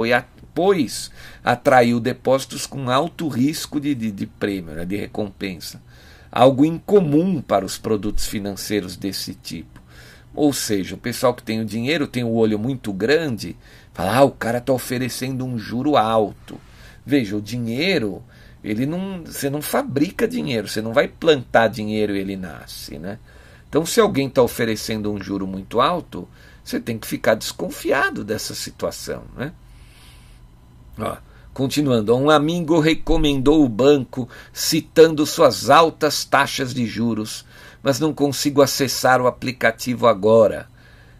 [0.54, 1.10] pois
[1.44, 5.82] atraiu depósitos com alto risco de, de, de prêmio, né, de recompensa.
[6.32, 9.82] Algo incomum para os produtos financeiros desse tipo.
[10.34, 13.54] Ou seja, o pessoal que tem o dinheiro tem o olho muito grande,
[13.92, 16.58] fala, ah, o cara está oferecendo um juro alto.
[17.04, 18.22] Veja, o dinheiro,
[18.64, 23.18] ele não, você não fabrica dinheiro, você não vai plantar dinheiro e ele nasce, né?
[23.70, 26.28] Então, se alguém está oferecendo um juro muito alto,
[26.62, 29.52] você tem que ficar desconfiado dessa situação, né?
[30.98, 31.16] Ó,
[31.52, 37.44] Continuando, um amigo recomendou o banco, citando suas altas taxas de juros,
[37.82, 40.68] mas não consigo acessar o aplicativo agora,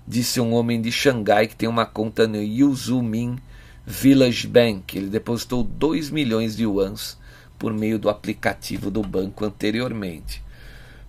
[0.06, 3.38] disse um homem de Xangai que tem uma conta no Yuzumin
[3.84, 4.96] Village Bank.
[4.96, 7.18] Ele depositou 2 milhões de yuans
[7.58, 10.42] por meio do aplicativo do banco anteriormente.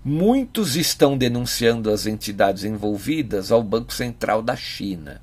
[0.04, 5.22] Muitos estão denunciando as entidades envolvidas ao Banco Central da China,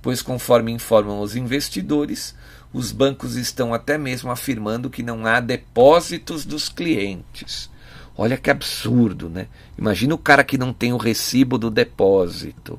[0.00, 2.32] pois, conforme informam os investidores,
[2.72, 7.68] os bancos estão até mesmo afirmando que não há depósitos dos clientes.
[8.16, 9.48] Olha que absurdo, né?
[9.76, 12.78] Imagina o cara que não tem o recibo do depósito.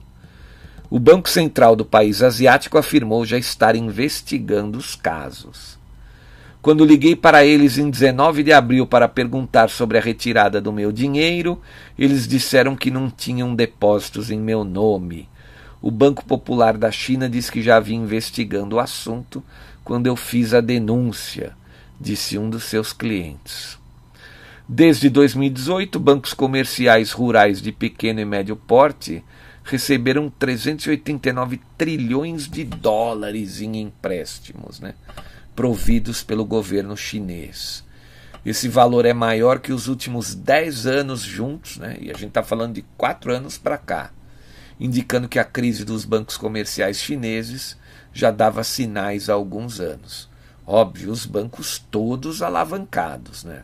[0.89, 5.77] O Banco Central do país asiático afirmou já estar investigando os casos.
[6.63, 10.93] Quando liguei para eles em 19 de abril para perguntar sobre a retirada do meu
[10.93, 11.61] dinheiro,
[11.99, 15.27] eles disseram que não tinham depósitos em meu nome.
[15.81, 19.43] O Banco Popular da China diz que já havia investigando o assunto
[19.83, 21.51] quando eu fiz a denúncia,
[21.99, 23.77] disse um dos seus clientes.
[24.65, 29.21] Desde 2018, bancos comerciais rurais de pequeno e médio porte
[29.65, 34.93] receberam 389 trilhões de dólares em empréstimos, né,
[35.55, 37.83] providos pelo governo chinês.
[38.45, 42.43] Esse valor é maior que os últimos 10 anos juntos, né, e a gente está
[42.43, 44.11] falando de 4 anos para cá,
[44.79, 47.77] indicando que a crise dos bancos comerciais chineses
[48.13, 50.29] já dava sinais há alguns anos.
[50.65, 53.63] Óbvio, os bancos todos alavancados, né?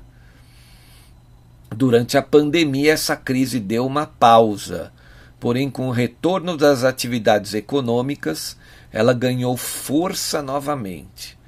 [1.69, 4.91] Durante a pandemia, essa crise deu uma pausa,
[5.39, 8.57] porém, com o retorno das atividades econômicas,
[8.91, 11.38] ela ganhou força novamente.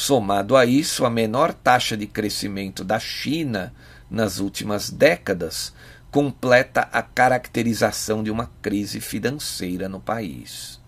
[0.00, 3.74] Somado a isso, a menor taxa de crescimento da China
[4.08, 5.74] nas últimas décadas
[6.08, 10.80] completa a caracterização de uma crise financeira no país.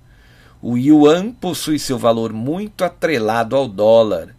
[0.63, 4.33] O yuan possui seu valor muito atrelado ao dólar,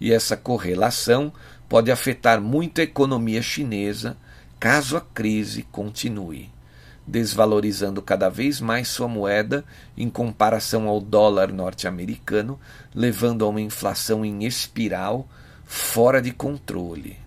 [0.00, 1.30] e essa correlação
[1.68, 4.16] pode afetar muito a economia chinesa
[4.58, 6.50] caso a crise continue,
[7.06, 9.64] desvalorizando cada vez mais sua moeda
[9.96, 12.58] em comparação ao dólar norte-americano,
[12.94, 15.28] levando a uma inflação em espiral
[15.64, 17.18] fora de controle.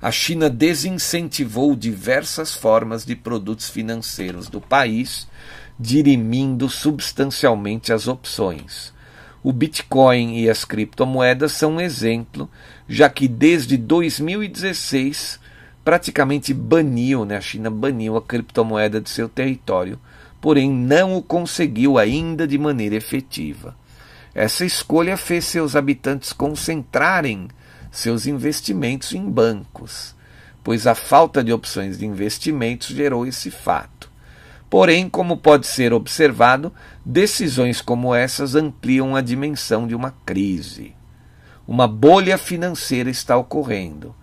[0.00, 5.26] A China desincentivou diversas formas de produtos financeiros do país,
[5.78, 8.94] dirimindo substancialmente as opções
[9.44, 12.48] o Bitcoin e as criptomoedas são um exemplo,
[12.88, 15.38] já que desde 2016
[15.84, 19.98] praticamente baniu, né, a China baniu a criptomoeda de seu território,
[20.40, 23.76] porém não o conseguiu ainda de maneira efetiva.
[24.34, 27.48] Essa escolha fez seus habitantes concentrarem
[27.92, 30.14] seus investimentos em bancos,
[30.64, 34.10] pois a falta de opções de investimentos gerou esse fato.
[34.68, 36.72] Porém, como pode ser observado,
[37.04, 40.96] decisões como essas ampliam a dimensão de uma crise.
[41.68, 44.14] Uma bolha financeira está ocorrendo,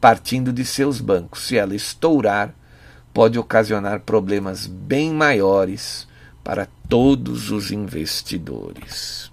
[0.00, 1.46] partindo de seus bancos.
[1.46, 2.54] Se ela estourar,
[3.12, 6.08] pode ocasionar problemas bem maiores
[6.42, 9.30] para todos os investidores.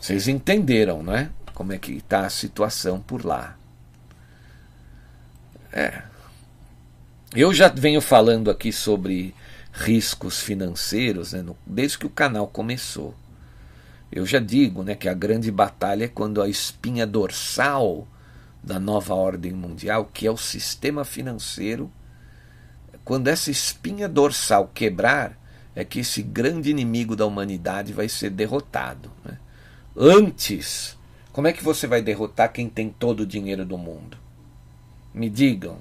[0.00, 1.30] Vocês entenderam, não é?
[1.54, 3.56] Como é que está a situação por lá.
[5.72, 6.02] É,
[7.34, 9.34] eu já venho falando aqui sobre
[9.72, 13.14] riscos financeiros né, desde que o canal começou.
[14.10, 18.06] Eu já digo né, que a grande batalha é quando a espinha dorsal
[18.66, 21.88] da nova ordem mundial, que é o sistema financeiro,
[23.04, 25.38] quando essa espinha dorsal quebrar,
[25.76, 29.08] é que esse grande inimigo da humanidade vai ser derrotado.
[29.24, 29.38] Né?
[29.96, 30.96] Antes,
[31.32, 34.18] como é que você vai derrotar quem tem todo o dinheiro do mundo?
[35.14, 35.78] Me digam.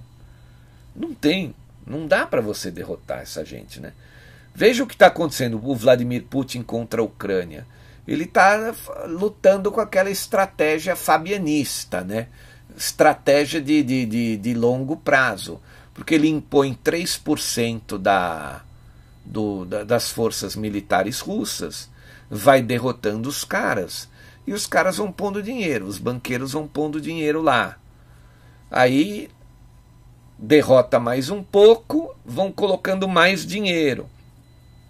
[0.95, 1.55] Não tem.
[1.87, 3.93] Não dá para você derrotar essa gente, né?
[4.53, 5.59] Veja o que está acontecendo.
[5.63, 7.65] O Vladimir Putin contra a Ucrânia.
[8.07, 8.73] Ele está
[9.07, 12.27] lutando com aquela estratégia fabianista, né?
[12.77, 15.61] Estratégia de, de, de, de longo prazo.
[15.93, 18.61] Porque ele impõe 3% da,
[19.23, 21.89] do, da, das forças militares russas,
[22.29, 24.09] vai derrotando os caras.
[24.45, 27.77] E os caras vão pondo dinheiro, os banqueiros vão pondo dinheiro lá.
[28.69, 29.29] Aí
[30.37, 34.07] derrota mais um pouco, vão colocando mais dinheiro.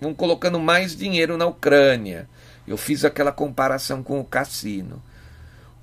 [0.02, 2.28] Vão colocando mais dinheiro na Ucrânia.
[2.68, 5.02] Eu fiz aquela comparação com o cassino.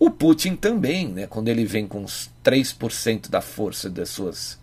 [0.04, 4.58] O Putin também, né, quando ele vem com uns 3% da força das suas,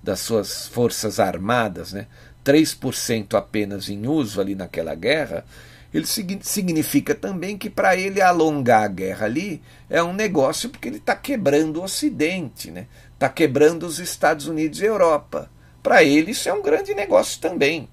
[0.00, 2.06] das suas forças armadas, né,
[2.44, 5.44] 3% apenas em uso ali naquela guerra,
[5.92, 10.98] ele significa também que para ele alongar a guerra ali é um negócio porque ele
[10.98, 12.86] está quebrando o Ocidente, né?
[13.14, 15.50] está quebrando os Estados Unidos e Europa.
[15.82, 17.88] Para ele isso é um grande negócio também.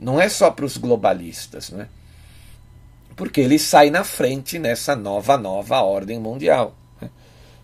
[0.00, 1.86] Não é só para os globalistas, né?
[3.18, 6.74] Porque ele sai na frente nessa nova, nova ordem mundial.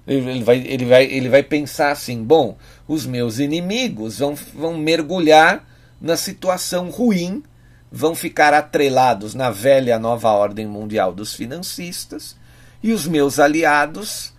[0.07, 5.67] Ele vai, ele, vai, ele vai pensar assim: bom, os meus inimigos vão, vão mergulhar
[5.99, 7.43] na situação ruim,
[7.91, 12.37] vão ficar atrelados na velha nova ordem mundial dos financistas,
[12.83, 14.35] e os meus aliados,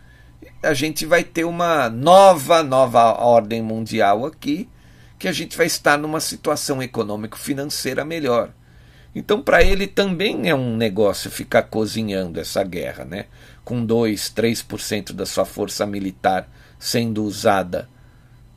[0.61, 4.69] a gente vai ter uma nova, nova ordem mundial aqui,
[5.17, 8.51] que a gente vai estar numa situação econômico-financeira melhor.
[9.15, 13.25] Então, para ele também é um negócio ficar cozinhando essa guerra, né?
[13.65, 16.47] com 2, 3% da sua força militar
[16.77, 17.89] sendo usada.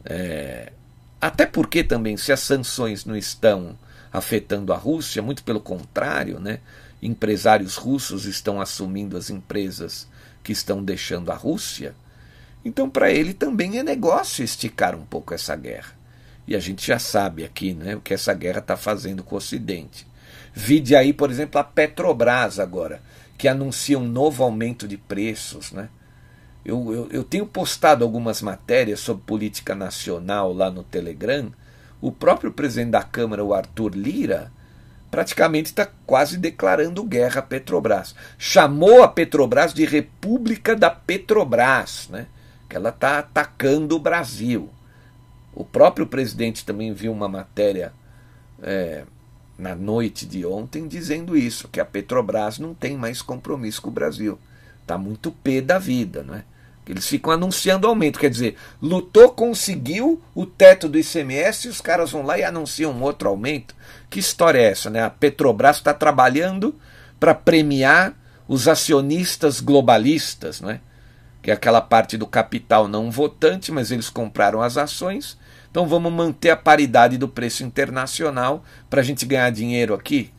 [0.04, 0.72] É...
[1.20, 3.78] Até porque também, se as sanções não estão
[4.12, 6.61] afetando a Rússia, muito pelo contrário, né?
[7.00, 10.09] empresários russos estão assumindo as empresas
[10.42, 11.94] que estão deixando a Rússia.
[12.64, 15.96] Então, para ele também é negócio esticar um pouco essa guerra.
[16.46, 19.38] E a gente já sabe aqui né, o que essa guerra está fazendo com o
[19.38, 20.07] Ocidente.
[20.61, 23.00] Vide aí, por exemplo, a Petrobras agora,
[23.38, 25.70] que anuncia um novo aumento de preços.
[25.70, 25.88] Né?
[26.64, 31.52] Eu, eu, eu tenho postado algumas matérias sobre política nacional lá no Telegram.
[32.00, 34.50] O próprio presidente da Câmara, o Arthur Lira,
[35.12, 38.16] praticamente está quase declarando guerra à Petrobras.
[38.36, 42.26] Chamou a Petrobras de República da Petrobras, né?
[42.68, 44.68] que ela está atacando o Brasil.
[45.54, 47.92] O próprio presidente também viu uma matéria
[48.61, 49.04] é,
[49.59, 53.92] na noite de ontem dizendo isso, que a Petrobras não tem mais compromisso com o
[53.92, 54.38] Brasil.
[54.80, 56.44] Está muito pé da vida, não é?
[56.86, 62.12] Eles ficam anunciando aumento, quer dizer, lutou, conseguiu o teto do ICMS e os caras
[62.12, 63.74] vão lá e anunciam outro aumento.
[64.09, 65.02] Que história é essa, né?
[65.02, 66.74] A Petrobras está trabalhando
[67.20, 68.14] para premiar
[68.46, 70.80] os acionistas globalistas, não é?
[71.42, 75.36] Que é aquela parte do capital não votante, mas eles compraram as ações
[75.78, 80.32] então vamos manter a paridade do preço internacional para a gente ganhar dinheiro aqui?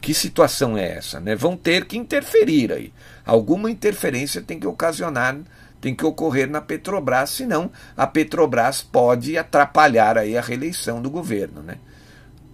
[0.00, 1.20] Que situação é essa?
[1.20, 1.36] Né?
[1.36, 2.92] Vão ter que interferir aí.
[3.24, 5.38] Alguma interferência tem que ocasionar,
[5.80, 11.62] tem que ocorrer na Petrobras, senão a Petrobras pode atrapalhar aí a reeleição do governo.
[11.62, 11.76] Né?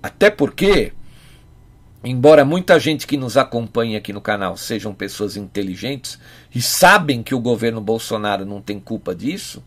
[0.02, 0.92] Até porque,
[2.04, 6.18] embora muita gente que nos acompanha aqui no canal sejam pessoas inteligentes
[6.54, 9.64] e sabem que o governo Bolsonaro não tem culpa disso,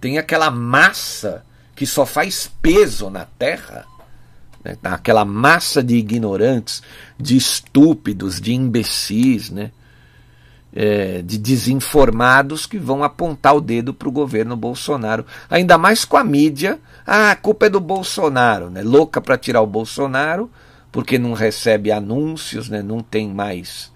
[0.00, 1.44] tem aquela massa
[1.82, 3.84] que só faz peso na terra,
[4.64, 4.76] né?
[4.84, 6.80] aquela massa de ignorantes,
[7.18, 9.72] de estúpidos, de imbecis, né?
[10.72, 16.16] É, de desinformados que vão apontar o dedo para o governo Bolsonaro, ainda mais com
[16.16, 16.78] a mídia.
[17.04, 18.80] Ah, a culpa é do Bolsonaro, né?
[18.80, 20.48] louca para tirar o Bolsonaro,
[20.92, 22.80] porque não recebe anúncios, né?
[22.80, 23.90] não tem mais,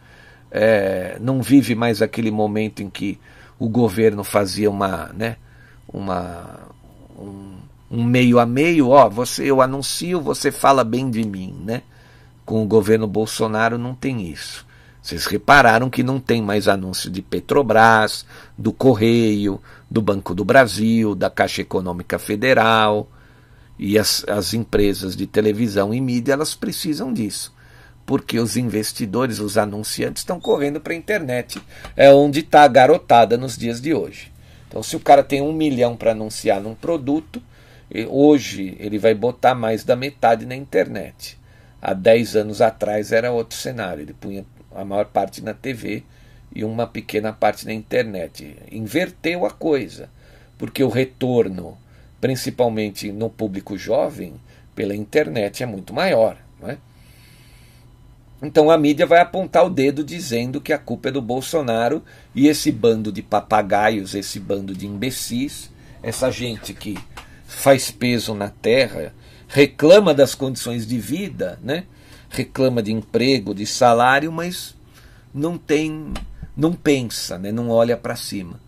[0.50, 3.16] é, não vive mais aquele momento em que
[3.60, 5.36] o governo fazia uma, né,
[5.88, 6.66] uma,
[7.16, 7.55] um,
[7.90, 11.82] um meio a meio, ó, você eu anuncio, você fala bem de mim, né?
[12.44, 14.66] Com o governo Bolsonaro não tem isso.
[15.06, 18.26] Vocês repararam que não tem mais anúncio de Petrobras,
[18.58, 23.08] do Correio, do Banco do Brasil, da Caixa Econômica Federal.
[23.78, 27.54] E as, as empresas de televisão e mídia elas precisam disso.
[28.04, 31.62] Porque os investidores, os anunciantes, estão correndo para a internet.
[31.96, 34.32] É onde está a garotada nos dias de hoje.
[34.66, 37.40] Então, se o cara tem um milhão para anunciar num produto,
[38.08, 41.38] hoje ele vai botar mais da metade na internet.
[41.80, 46.02] Há 10 anos atrás era outro cenário, ele punha a maior parte na TV
[46.54, 48.56] e uma pequena parte na internet.
[48.70, 50.10] Inverteu a coisa,
[50.58, 51.78] porque o retorno,
[52.20, 54.34] principalmente no público jovem,
[54.74, 56.36] pela internet é muito maior.
[56.60, 56.78] Não é?
[58.42, 62.02] Então a mídia vai apontar o dedo dizendo que a culpa é do Bolsonaro
[62.34, 65.70] e esse bando de papagaios, esse bando de imbecis,
[66.02, 66.98] essa gente que
[67.56, 69.14] faz peso na terra,
[69.48, 71.84] reclama das condições de vida, né?
[72.28, 74.74] reclama de emprego, de salário, mas
[75.32, 76.12] não tem,
[76.54, 77.50] não pensa, né?
[77.50, 78.60] não olha para cima.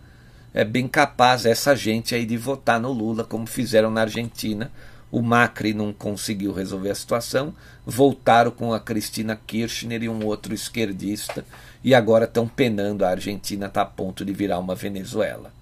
[0.55, 4.73] É bem capaz essa gente aí de votar no Lula, como fizeram na Argentina.
[5.11, 10.55] O Macri não conseguiu resolver a situação, voltaram com a Cristina Kirchner e um outro
[10.55, 11.45] esquerdista,
[11.85, 13.05] e agora estão penando.
[13.05, 15.58] A Argentina está a ponto de virar uma Venezuela.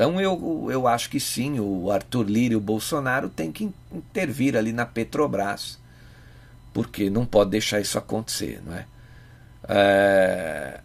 [0.00, 4.56] Então eu, eu acho que sim, o Arthur Lira e o Bolsonaro têm que intervir
[4.56, 5.78] ali na Petrobras,
[6.72, 8.86] porque não pode deixar isso acontecer, não é?
[9.68, 10.80] é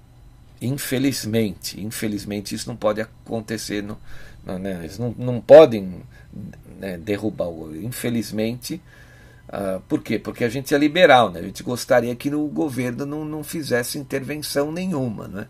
[0.61, 3.97] infelizmente, infelizmente isso não pode acontecer, não,
[4.59, 4.79] né?
[4.81, 6.01] eles não, não podem
[6.77, 8.81] né, derrubar o infelizmente,
[9.47, 10.19] uh, por quê?
[10.19, 11.39] Porque a gente é liberal, né?
[11.39, 15.47] a gente gostaria que o governo não, não fizesse intervenção nenhuma, né?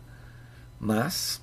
[0.78, 1.42] mas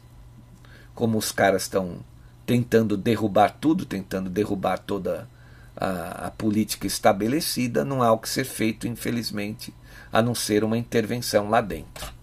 [0.95, 1.99] como os caras estão
[2.45, 5.27] tentando derrubar tudo, tentando derrubar toda
[5.75, 9.73] a, a política estabelecida, não há o que ser feito, infelizmente,
[10.11, 12.13] a não ser uma intervenção lá dentro.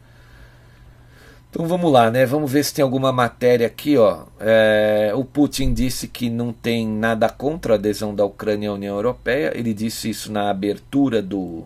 [1.51, 2.25] Então vamos lá, né?
[2.25, 4.25] Vamos ver se tem alguma matéria aqui, ó.
[4.39, 8.95] É, o Putin disse que não tem nada contra a adesão da Ucrânia à União
[8.95, 9.53] Europeia.
[9.57, 11.65] Ele disse isso na abertura do,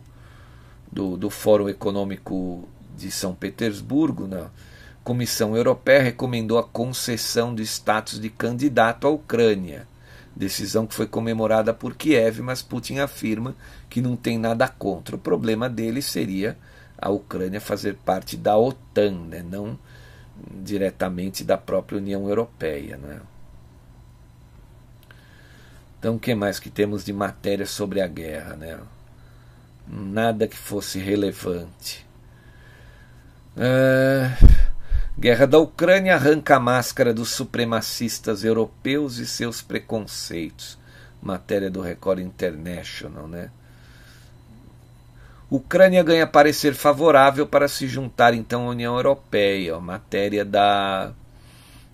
[0.91, 4.27] do, do Fórum Econômico de São Petersburgo.
[4.27, 4.47] Na
[5.05, 9.87] Comissão Europeia recomendou a concessão de status de candidato à Ucrânia.
[10.35, 13.55] Decisão que foi comemorada por Kiev, mas Putin afirma
[13.91, 15.15] que não tem nada contra.
[15.15, 16.57] O problema dele seria
[16.97, 19.45] a Ucrânia fazer parte da OTAN, né?
[19.49, 19.79] não
[20.63, 22.97] diretamente da própria União Europeia.
[22.97, 23.21] Né?
[25.99, 28.57] Então, o que mais que temos de matéria sobre a guerra?
[28.57, 28.81] Né?
[29.87, 32.07] Nada que fosse relevante.
[33.55, 34.54] É...
[35.17, 40.77] Guerra da Ucrânia arranca a máscara dos supremacistas europeus e seus preconceitos.
[41.23, 43.51] Matéria do Record International, né?
[45.49, 51.13] Ucrânia ganha parecer favorável para se juntar então à União Europeia, matéria da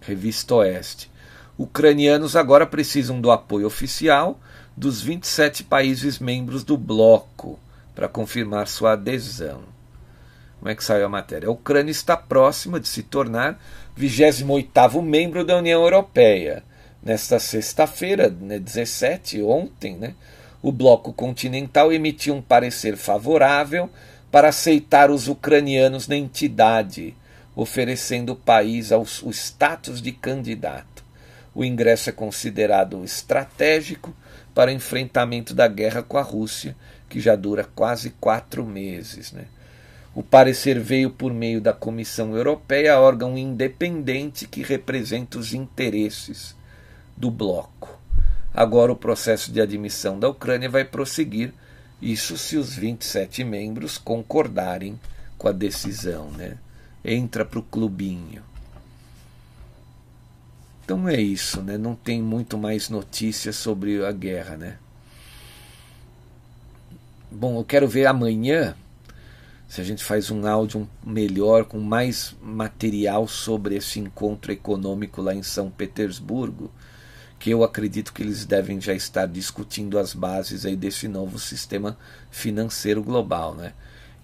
[0.00, 1.10] Revista Oeste.
[1.58, 4.40] Ucranianos agora precisam do apoio oficial
[4.74, 7.58] dos 27 países membros do bloco
[7.94, 9.60] para confirmar sua adesão.
[10.60, 11.48] Como é que saiu a matéria?
[11.48, 13.58] A Ucrânia está próxima de se tornar
[13.98, 16.62] 28º membro da União Europeia.
[17.02, 20.14] Nesta sexta-feira, né, 17, ontem, né,
[20.60, 23.88] o bloco continental emitiu um parecer favorável
[24.30, 27.16] para aceitar os ucranianos na entidade,
[27.56, 31.02] oferecendo o país ao, o status de candidato.
[31.54, 34.14] O ingresso é considerado estratégico
[34.54, 36.76] para enfrentamento da guerra com a Rússia,
[37.08, 39.32] que já dura quase quatro meses.
[39.32, 39.46] Né?
[40.12, 46.56] O parecer veio por meio da Comissão Europeia, órgão independente que representa os interesses
[47.16, 47.96] do bloco.
[48.52, 51.54] Agora o processo de admissão da Ucrânia vai prosseguir,
[52.02, 54.98] isso se os 27 membros concordarem
[55.38, 56.56] com a decisão, né?
[57.04, 58.42] Entra para o clubinho.
[60.84, 61.78] Então é isso, né?
[61.78, 64.76] Não tem muito mais notícias sobre a guerra, né?
[67.30, 68.74] Bom, eu quero ver amanhã
[69.70, 75.32] se a gente faz um áudio melhor, com mais material sobre esse encontro econômico lá
[75.32, 76.72] em São Petersburgo
[77.38, 81.96] que eu acredito que eles devem já estar discutindo as bases aí desse novo sistema
[82.32, 83.72] financeiro global, né?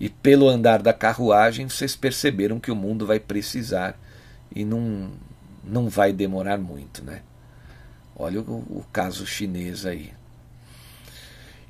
[0.00, 3.96] E pelo andar da carruagem, vocês perceberam que o mundo vai precisar
[4.52, 5.12] e não,
[5.62, 7.22] não vai demorar muito, né?
[8.16, 10.12] Olha o, o caso chinês aí.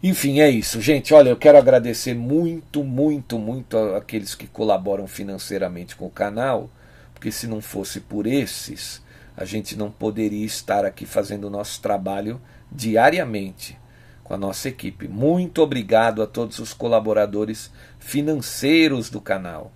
[0.09, 1.13] Enfim, é isso, gente.
[1.13, 6.71] Olha, eu quero agradecer muito, muito, muito aqueles que colaboram financeiramente com o canal,
[7.13, 9.03] porque se não fosse por esses,
[9.37, 12.41] a gente não poderia estar aqui fazendo o nosso trabalho
[12.71, 13.77] diariamente
[14.23, 15.09] com a nossa equipe.
[15.09, 19.73] Muito obrigado a todos os colaboradores financeiros do canal.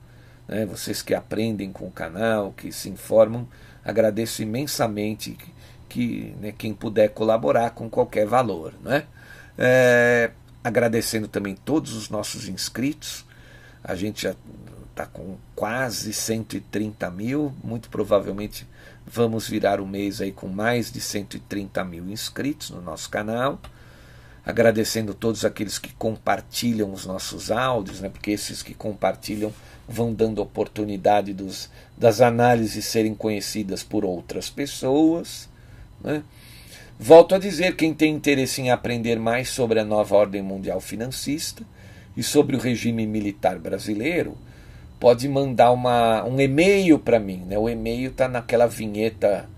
[0.46, 0.64] Né?
[0.64, 3.48] Vocês que aprendem com o canal, que se informam,
[3.84, 5.36] agradeço imensamente
[5.88, 8.74] que, né, quem puder colaborar com qualquer valor.
[8.80, 9.08] Né?
[9.60, 10.30] É,
[10.64, 13.24] agradecendo também todos os nossos inscritos.
[13.84, 14.34] A gente já
[14.90, 18.66] está com quase 130 mil, muito provavelmente
[19.12, 23.58] Vamos virar o mês aí com mais de 130 mil inscritos no nosso canal.
[24.46, 29.52] Agradecendo todos aqueles que compartilham os nossos áudios, né, porque esses que compartilham
[29.88, 35.48] vão dando oportunidade dos, das análises serem conhecidas por outras pessoas.
[36.00, 36.22] Né.
[37.02, 41.64] Volto a dizer: quem tem interesse em aprender mais sobre a nova ordem mundial financista
[42.14, 44.36] e sobre o regime militar brasileiro,
[45.00, 47.42] pode mandar uma, um e-mail para mim.
[47.46, 47.56] Né?
[47.56, 49.48] O e-mail está naquela vinheta,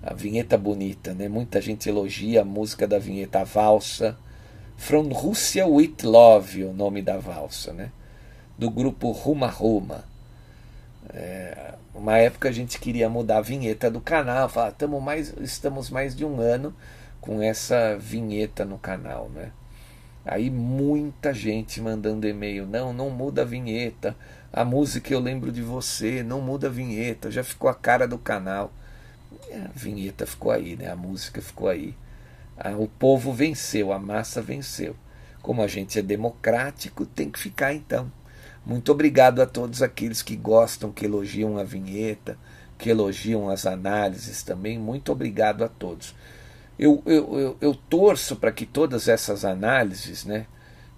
[0.00, 1.12] a vinheta bonita.
[1.12, 1.28] Né?
[1.28, 4.16] Muita gente elogia a música da vinheta, a valsa.
[4.76, 7.90] From Russia with Love, o nome da valsa, né?
[8.56, 10.04] do grupo Ruma Ruma.
[11.12, 16.16] É, uma época a gente queria mudar a vinheta do canal, falar, mais, estamos mais
[16.16, 16.74] de um ano
[17.20, 19.52] com essa vinheta no canal, né?
[20.24, 24.16] Aí muita gente mandando e-mail, não, não muda a vinheta,
[24.52, 28.18] a música Eu Lembro de Você, não muda a vinheta, já ficou a cara do
[28.18, 28.72] canal.
[29.52, 30.90] A vinheta ficou aí, né?
[30.90, 31.94] A música ficou aí.
[32.78, 34.94] O povo venceu, a massa venceu.
[35.40, 38.10] Como a gente é democrático, tem que ficar então.
[38.64, 42.38] Muito obrigado a todos aqueles que gostam, que elogiam a vinheta,
[42.78, 44.78] que elogiam as análises também.
[44.78, 46.14] Muito obrigado a todos.
[46.78, 50.46] Eu, eu, eu, eu torço para que todas essas análises né,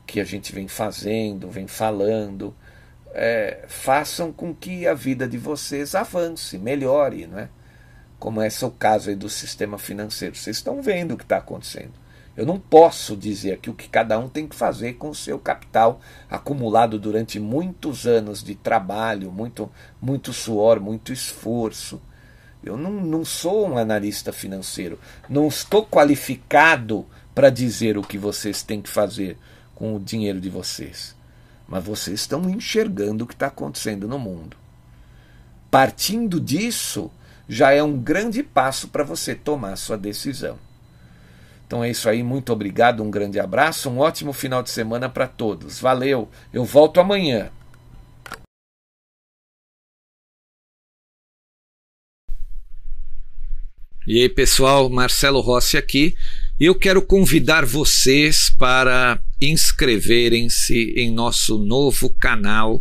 [0.07, 2.55] que a gente vem fazendo, vem falando,
[3.13, 7.49] é, façam com que a vida de vocês avance, melhore, não é?
[8.19, 10.35] Como é o caso aí do sistema financeiro.
[10.35, 11.93] Vocês estão vendo o que está acontecendo.
[12.37, 15.39] Eu não posso dizer aqui o que cada um tem que fazer com o seu
[15.39, 19.71] capital acumulado durante muitos anos de trabalho, muito,
[20.03, 22.03] muito suor, muito esforço.
[22.63, 28.63] Eu não, não sou um analista financeiro, não estou qualificado para dizer o que vocês
[28.63, 29.39] têm que fazer
[29.75, 31.15] com o dinheiro de vocês.
[31.69, 34.57] Mas vocês estão enxergando o que está acontecendo no mundo.
[35.71, 37.11] Partindo disso,
[37.49, 40.59] já é um grande passo para você tomar sua decisão.
[41.75, 45.27] Então é isso aí, muito obrigado, um grande abraço, um ótimo final de semana para
[45.27, 45.81] todos.
[45.81, 47.51] Valeu, eu volto amanhã.
[54.07, 56.15] E aí, pessoal, Marcelo Rossi aqui.
[56.61, 62.81] Eu quero convidar vocês para inscreverem-se em nosso novo canal.